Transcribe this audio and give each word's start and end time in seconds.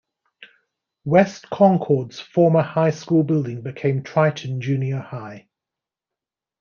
West 1.05 1.51
Concord's 1.51 2.19
former 2.19 2.63
high 2.63 2.89
school 2.89 3.23
building 3.23 3.61
became 3.61 4.01
Triton 4.01 4.59
Junior 4.59 4.97
High. 4.97 5.47